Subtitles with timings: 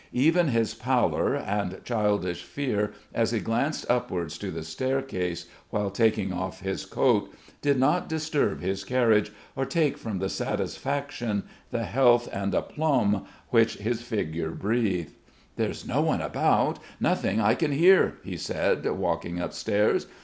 [0.13, 6.33] Even his pallor and childish fear as he glanced upwards to the staircase while taking
[6.33, 7.31] off his coat,
[7.61, 13.75] did not disturb his carriage or take from the satisfaction, the health and aplomb which
[13.75, 15.13] his figure breathed.
[15.55, 20.07] "There's no one about, nothing I can hear," he said walking upstairs.